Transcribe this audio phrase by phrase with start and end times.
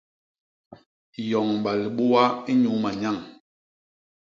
[1.29, 3.17] Yoñba libua inyuu manyañ.